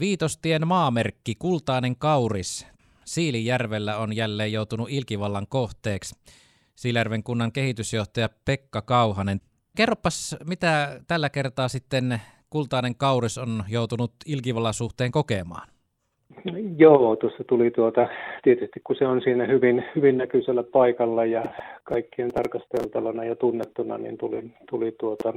Viitostien 0.00 0.66
maamerkki 0.66 1.34
Kultainen 1.38 1.96
Kauris 1.96 2.66
Siilijärvellä 3.04 3.96
on 3.96 4.16
jälleen 4.16 4.52
joutunut 4.52 4.90
ilkivallan 4.90 5.46
kohteeksi. 5.48 6.14
Siilijärven 6.74 7.22
kunnan 7.22 7.52
kehitysjohtaja 7.52 8.28
Pekka 8.44 8.82
Kauhanen. 8.82 9.40
Kerropas, 9.76 10.36
mitä 10.48 11.00
tällä 11.08 11.30
kertaa 11.30 11.68
sitten 11.68 12.20
Kultainen 12.50 12.96
Kauris 12.96 13.38
on 13.38 13.64
joutunut 13.68 14.12
ilkivallan 14.26 14.74
suhteen 14.74 15.12
kokemaan? 15.12 15.68
Joo, 16.76 17.16
tuossa 17.16 17.44
tuli 17.44 17.70
tuota, 17.70 18.08
tietysti 18.42 18.80
kun 18.84 18.96
se 18.98 19.06
on 19.06 19.20
siinä 19.22 19.46
hyvin, 19.46 19.84
hyvin 19.96 20.18
näkyisellä 20.18 20.62
paikalla 20.62 21.24
ja 21.24 21.44
kaikkien 21.84 22.30
tarkasteltavana 22.30 23.24
ja 23.24 23.36
tunnettuna, 23.36 23.98
niin 23.98 24.18
tuli, 24.18 24.50
tuli 24.70 24.92
tuota 25.00 25.32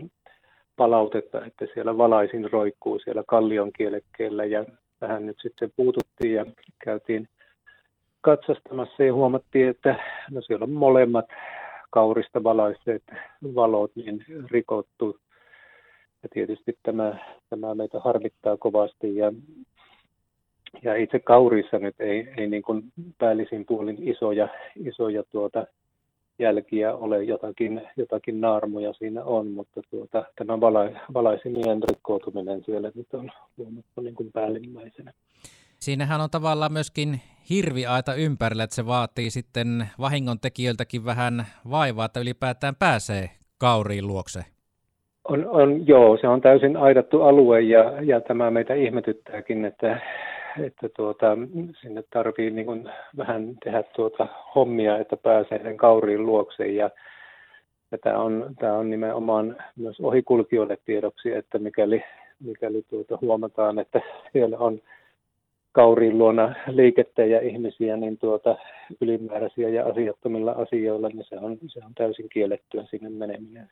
palautetta, 0.76 1.46
että 1.46 1.66
siellä 1.74 1.98
valaisin 1.98 2.52
roikkuu 2.52 3.00
siellä 3.00 3.24
kallion 3.28 3.72
kielekkeellä 3.78 4.46
ja 4.46 4.66
tähän 5.00 5.26
nyt 5.26 5.38
sitten 5.42 5.72
puututtiin 5.76 6.34
ja 6.34 6.46
käytiin 6.84 7.28
katsastamassa 8.22 9.04
ja 9.04 9.14
huomattiin, 9.14 9.70
että 9.70 9.96
no 10.32 10.42
siellä 10.42 10.64
on 10.64 10.72
molemmat 10.72 11.26
kaurista 11.90 12.44
valaiseet 12.44 13.04
valot 13.56 13.92
niin 13.96 14.26
rikottu. 14.52 15.18
Ja 16.24 16.30
tietysti 16.34 16.78
tämä, 16.84 17.18
tämä 17.50 17.76
meitä 17.76 18.00
harmittaa 18.00 18.58
kovasti 18.58 19.16
ja, 19.16 19.34
ja 20.84 20.96
itse 20.96 21.20
kaurissa 21.20 21.80
nyt 21.80 21.96
ei, 22.00 22.34
ei 22.38 22.48
niin 22.48 22.64
kuin 22.64 22.84
päällisin 23.18 23.66
puolin 23.66 23.98
isoja, 24.00 24.48
isoja 24.76 25.24
tuota 25.32 25.68
jälkiä 26.40 26.96
ole, 26.96 27.24
jotakin, 27.24 27.82
jotakin 27.98 28.42
naarmuja 28.42 28.94
siinä 28.94 29.24
on, 29.24 29.48
mutta 29.48 29.82
tuota, 29.90 30.26
tämä 30.36 30.62
vala, 30.62 30.80
valaisimien 31.14 31.84
rikkoutuminen 31.90 32.64
siellä 32.66 32.92
nyt 32.96 33.14
on 33.14 33.32
huomattu 33.58 34.02
niin 34.02 34.16
kuin 34.16 34.32
päällimmäisenä. 34.34 35.14
Siinähän 35.80 36.22
on 36.22 36.30
tavallaan 36.30 36.74
myöskin 36.74 37.20
hirviaita 37.50 38.14
ympärillä, 38.16 38.64
että 38.64 38.76
se 38.76 38.86
vaatii 38.86 39.30
sitten 39.30 39.86
vahingon 40.00 40.40
tekijöiltäkin 40.40 41.06
vähän 41.06 41.46
vaivaa, 41.72 42.06
että 42.06 42.20
ylipäätään 42.20 42.76
pääsee 42.76 43.30
kauriin 43.58 44.08
luokse. 44.08 44.40
On, 45.30 45.48
on, 45.48 45.88
joo, 45.88 46.18
se 46.22 46.28
on 46.28 46.42
täysin 46.42 46.78
aidattu 46.78 47.22
alue 47.22 47.62
ja, 47.62 48.02
ja 48.02 48.22
tämä 48.22 48.52
meitä 48.52 48.74
ihmetyttääkin, 48.74 49.66
että, 49.66 50.02
että 50.60 50.90
tuota, 50.90 51.38
sinne 51.82 52.04
tarvii 52.14 52.52
niin 52.52 52.66
kuin 52.66 52.90
vähän 53.18 53.56
tehdä 53.64 53.84
tuota 53.84 54.28
hommia, 54.56 54.98
että 54.98 55.18
pääsee 55.18 55.64
sen 55.64 55.78
kauriin 55.78 56.26
luokse 56.26 56.68
ja, 56.68 56.90
ja 57.92 57.98
tämä, 57.98 58.20
on, 58.20 58.56
tämä 58.60 58.74
on 58.74 58.90
nimenomaan 58.90 59.56
myös 59.76 60.00
ohikulkijoille 60.00 60.78
tiedoksi, 60.86 61.32
että 61.32 61.60
mikäli, 61.60 62.04
mikäli 62.40 62.84
tuota 62.90 63.18
huomataan, 63.22 63.80
että 63.80 64.02
siellä 64.34 64.58
on 64.58 64.82
kauriin 65.72 66.18
luona 66.18 66.56
liikettä 66.68 67.26
ja 67.26 67.42
ihmisiä, 67.42 67.98
niin 67.98 68.18
tuota, 68.18 68.58
ylimääräisiä 69.02 69.70
ja 69.70 69.86
asiattomilla 69.86 70.52
asioilla, 70.52 71.10
niin 71.10 71.26
se 71.30 71.36
on, 71.36 71.58
se 71.68 71.80
on 71.86 71.94
täysin 71.96 72.30
kiellettyä 72.30 72.84
sinne 72.90 73.10
meneminen. 73.10 73.70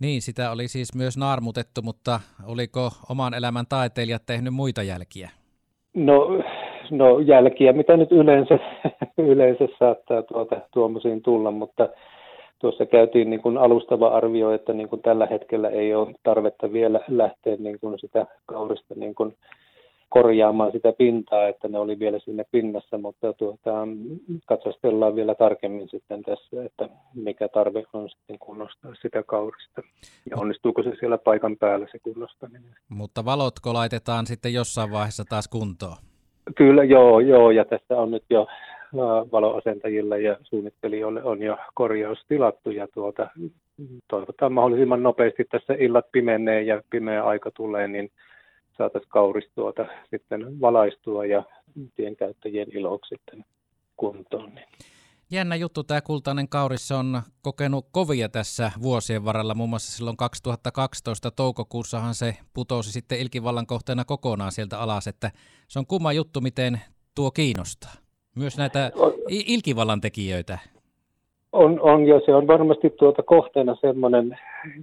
Niin, 0.00 0.22
sitä 0.22 0.50
oli 0.50 0.68
siis 0.68 0.94
myös 0.94 1.16
naarmutettu, 1.16 1.82
mutta 1.82 2.20
oliko 2.46 2.90
oman 3.08 3.34
elämän 3.34 3.66
taiteilijat 3.68 4.26
tehnyt 4.26 4.54
muita 4.54 4.82
jälkiä? 4.82 5.30
No, 5.94 6.42
no 6.90 7.18
jälkiä, 7.18 7.72
mitä 7.72 7.96
nyt 7.96 8.12
yleensä, 8.12 8.58
yleensä 9.18 9.68
saattaa 9.78 10.22
tuota, 10.22 10.60
tuommoisiin 10.70 11.22
tulla, 11.22 11.50
mutta 11.50 11.88
tuossa 12.58 12.86
käytiin 12.86 13.30
niin 13.30 13.42
kuin 13.42 13.58
alustava 13.58 14.08
arvio, 14.08 14.50
että 14.50 14.72
niin 14.72 14.88
kuin 14.88 15.02
tällä 15.02 15.26
hetkellä 15.26 15.68
ei 15.68 15.94
ole 15.94 16.14
tarvetta 16.22 16.72
vielä 16.72 17.00
lähteä 17.08 17.56
niin 17.58 17.80
kuin 17.80 17.98
sitä 17.98 18.26
kaurista 18.46 18.94
niin 18.94 19.14
kuin 19.14 19.36
korjaamaan 20.12 20.72
sitä 20.72 20.92
pintaa, 20.92 21.48
että 21.48 21.68
ne 21.68 21.78
oli 21.78 21.98
vielä 21.98 22.18
sinne 22.18 22.44
pinnassa, 22.50 22.98
mutta 22.98 23.32
tuota, 23.32 23.88
katsastellaan 24.46 25.16
vielä 25.16 25.34
tarkemmin 25.34 25.88
sitten 25.88 26.22
tässä, 26.22 26.64
että 26.64 26.88
mikä 27.14 27.48
tarve 27.48 27.84
on 27.92 28.08
sitten 28.10 28.38
kunnostaa 28.38 28.94
sitä 29.02 29.22
kaurista 29.22 29.82
ja 30.30 30.36
onnistuuko 30.36 30.82
se 30.82 30.92
siellä 31.00 31.18
paikan 31.18 31.56
päällä 31.56 31.86
se 31.92 31.98
kunnostaminen. 31.98 32.76
Mutta 32.88 33.24
valotko 33.24 33.72
laitetaan 33.74 34.26
sitten 34.26 34.54
jossain 34.54 34.90
vaiheessa 34.90 35.24
taas 35.28 35.48
kuntoon? 35.48 35.96
Kyllä, 36.56 36.84
joo, 36.84 37.20
joo, 37.20 37.50
ja 37.50 37.64
tässä 37.64 37.96
on 37.96 38.10
nyt 38.10 38.24
jo 38.30 38.46
valoasentajilla 39.32 40.16
ja 40.16 40.36
suunnittelijoille 40.42 41.22
on 41.24 41.42
jo 41.42 41.56
korjaus 41.74 42.18
tilattu 42.28 42.70
ja 42.70 42.88
tuota, 42.94 43.28
toivotaan 44.08 44.52
mahdollisimman 44.52 45.02
nopeasti 45.02 45.44
tässä 45.44 45.74
illat 45.78 46.06
pimenee 46.12 46.62
ja 46.62 46.82
pimeä 46.90 47.24
aika 47.24 47.50
tulee, 47.50 47.88
niin 47.88 48.10
saataisiin 48.78 49.10
kauristuota 49.10 49.86
sitten 50.10 50.60
valaistua 50.60 51.26
ja 51.26 51.42
tienkäyttäjien 51.94 52.76
iloksi 52.76 53.14
sitten 53.14 53.44
kuntoon. 53.96 54.54
Niin. 54.54 54.66
Jännä 55.32 55.56
juttu 55.56 55.84
tämä 55.84 56.00
kultainen 56.00 56.48
kauris 56.48 56.92
on 56.92 57.22
kokenut 57.42 57.86
kovia 57.92 58.28
tässä 58.28 58.70
vuosien 58.82 59.24
varrella. 59.24 59.54
Muun 59.54 59.68
muassa 59.68 59.96
silloin 59.96 60.16
2012 60.16 61.30
toukokuussahan 61.30 62.14
se 62.14 62.34
putosi 62.54 62.92
sitten 62.92 63.20
ilkivallan 63.20 63.66
kohteena 63.66 64.04
kokonaan 64.04 64.52
sieltä 64.52 64.78
alas. 64.78 65.06
Että 65.06 65.30
se 65.68 65.78
on 65.78 65.86
kumma 65.86 66.12
juttu, 66.12 66.40
miten 66.40 66.80
tuo 67.14 67.30
kiinnostaa. 67.30 67.92
Myös 68.36 68.58
näitä 68.58 68.90
ilkivallan 69.28 70.00
tekijöitä. 70.00 70.58
On, 71.52 71.80
on 71.80 72.06
ja 72.06 72.20
se 72.26 72.34
on 72.34 72.46
varmasti 72.46 72.90
tuota 72.90 73.22
kohteena 73.22 73.76
semmoinen, 73.80 74.38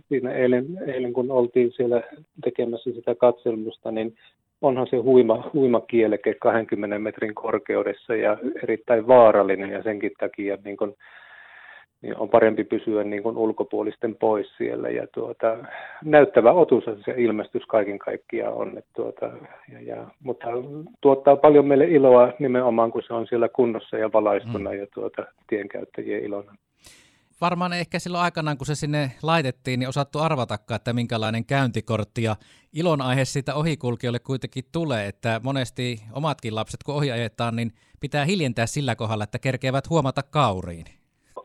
siinä 0.07 0.31
eilen, 0.31 0.65
eilen 0.87 1.13
kun 1.13 1.31
oltiin 1.31 1.71
siellä 1.75 2.03
tekemässä 2.51 2.91
sitä 2.91 3.15
katselmusta, 3.15 3.91
niin 3.91 4.15
onhan 4.61 4.87
se 4.89 4.97
huima, 4.97 5.49
huima 5.53 5.81
kieleke 5.81 6.33
20 6.33 6.99
metrin 6.99 7.35
korkeudessa 7.35 8.15
ja 8.15 8.37
erittäin 8.63 9.07
vaarallinen 9.07 9.69
ja 9.69 9.83
senkin 9.83 10.11
takia 10.19 10.57
niin 10.63 10.77
kun, 10.77 10.95
niin 12.01 12.17
on 12.17 12.29
parempi 12.29 12.63
pysyä 12.63 13.03
niin 13.03 13.23
kun 13.23 13.37
ulkopuolisten 13.37 14.15
pois 14.15 14.57
siellä. 14.57 14.89
Ja 14.89 15.07
tuota, 15.07 15.57
näyttävä 16.05 16.51
otus 16.51 16.83
se 16.85 17.13
ilmestys 17.17 17.65
kaiken 17.65 17.99
kaikkiaan 17.99 18.53
on. 18.53 18.77
Että 18.77 18.91
tuota, 18.95 19.31
ja, 19.73 19.81
ja, 19.81 20.07
mutta 20.23 20.47
tuottaa 21.01 21.35
paljon 21.35 21.67
meille 21.67 21.85
iloa 21.85 22.33
nimenomaan, 22.39 22.91
kun 22.91 23.03
se 23.07 23.13
on 23.13 23.27
siellä 23.27 23.49
kunnossa 23.49 23.97
ja 23.97 24.11
valaistuna 24.13 24.69
mm. 24.69 24.77
ja 24.77 24.87
tuota, 24.93 25.25
tienkäyttäjien 25.47 26.23
ilona 26.23 26.55
varmaan 27.41 27.73
ehkä 27.73 27.99
silloin 27.99 28.23
aikanaan, 28.23 28.57
kun 28.57 28.67
se 28.67 28.75
sinne 28.75 29.11
laitettiin, 29.23 29.79
niin 29.79 29.89
osattu 29.89 30.19
arvatakaan, 30.19 30.75
että 30.75 30.93
minkälainen 30.93 31.45
käyntikortti 31.45 32.23
ja 32.23 32.35
ilon 32.73 33.01
aihe 33.01 33.25
siitä 33.25 33.55
ohikulkijoille 33.55 34.19
kuitenkin 34.19 34.63
tulee, 34.71 35.07
että 35.07 35.41
monesti 35.43 35.97
omatkin 36.13 36.55
lapset, 36.55 36.83
kun 36.85 36.95
ohi 36.95 37.11
ajetaan, 37.11 37.55
niin 37.55 37.71
pitää 37.99 38.25
hiljentää 38.25 38.65
sillä 38.65 38.95
kohdalla, 38.95 39.23
että 39.23 39.39
kerkeävät 39.39 39.89
huomata 39.89 40.21
kauriin. 40.23 40.85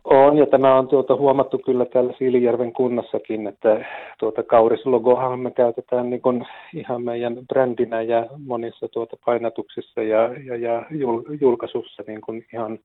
On, 0.04 0.36
ja 0.36 0.46
tämä 0.46 0.78
on 0.78 0.88
tuota, 0.88 1.16
huomattu 1.16 1.58
kyllä 1.58 1.84
täällä 1.84 2.12
Siilijärven 2.18 2.72
kunnassakin, 2.72 3.46
että 3.46 3.84
tuota 4.18 4.42
kaurislogohan 4.42 5.40
me 5.40 5.50
käytetään 5.50 6.10
niin 6.10 6.22
kuin 6.22 6.46
ihan 6.74 7.02
meidän 7.02 7.36
brändinä 7.48 8.02
ja 8.02 8.26
monissa 8.46 8.88
tuota 8.88 9.16
painatuksissa 9.24 10.02
ja, 10.02 10.30
ja, 10.44 10.56
ja 10.56 10.86
jul, 10.90 11.22
julkaisussa 11.40 12.02
niin 12.06 12.20
kuin 12.20 12.46
ihan 12.52 12.78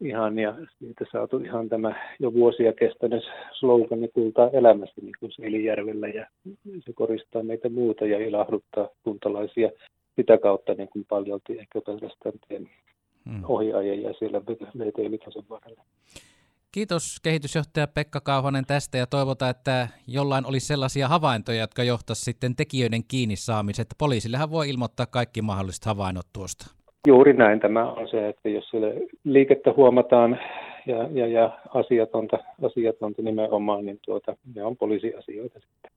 ihan 0.00 0.38
ja 0.38 0.54
siitä 0.78 1.04
saatu 1.12 1.36
ihan 1.36 1.68
tämä 1.68 1.94
jo 2.18 2.32
vuosia 2.34 2.72
kestänyt 2.72 3.24
slogani 3.58 4.08
kultaa 4.08 4.50
elämässä 4.50 5.00
niin 5.00 5.14
kuin 5.20 5.32
Seilijärvellä 5.32 6.08
ja 6.08 6.26
se 6.86 6.92
koristaa 6.94 7.42
meitä 7.42 7.68
muuta 7.68 8.06
ja 8.06 8.26
ilahduttaa 8.26 8.88
kuntalaisia 9.02 9.70
sitä 10.16 10.38
kautta 10.38 10.74
niin 10.74 10.88
kuin 10.88 11.04
paljon 11.08 11.40
ehkä 11.58 11.80
pelkästään 11.80 12.34
tien 12.48 12.70
hmm. 13.30 13.44
ohiajajia 13.44 14.12
siellä 14.18 14.40
VT 14.78 15.10
Vitosen 15.10 15.44
varrella. 15.50 15.82
Kiitos 16.72 17.16
kehitysjohtaja 17.22 17.86
Pekka 17.86 18.20
Kauhanen 18.20 18.66
tästä 18.66 18.98
ja 18.98 19.06
toivotaan, 19.06 19.50
että 19.50 19.88
jollain 20.06 20.46
olisi 20.46 20.66
sellaisia 20.66 21.08
havaintoja, 21.08 21.60
jotka 21.60 21.84
johtaisivat 21.84 22.24
sitten 22.24 22.56
tekijöiden 22.56 23.04
kiinni 23.04 23.36
saamiset. 23.36 23.86
Poliisillehan 23.98 24.50
voi 24.50 24.70
ilmoittaa 24.70 25.06
kaikki 25.06 25.42
mahdolliset 25.42 25.84
havainnot 25.84 26.26
tuosta. 26.32 26.83
Juuri 27.06 27.32
näin 27.32 27.60
tämä 27.60 27.92
on 27.92 28.08
se, 28.08 28.28
että 28.28 28.48
jos 28.48 28.68
siellä 28.70 28.88
liikettä 29.24 29.72
huomataan 29.76 30.38
ja, 30.86 31.08
ja, 31.12 31.26
ja 31.26 31.58
asiatonta, 31.74 32.38
asiatonta 32.62 33.22
nimenomaan, 33.22 33.86
niin 33.86 33.98
tuota, 34.04 34.36
ne 34.54 34.64
on 34.64 34.76
poliisiasioita 34.76 35.60
sitten. 35.60 35.93